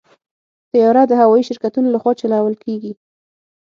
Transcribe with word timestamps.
طیاره 0.71 1.03
د 1.07 1.13
هوايي 1.21 1.43
شرکتونو 1.49 1.87
لخوا 1.95 2.11
چلول 2.21 2.55
کېږي. 2.63 2.91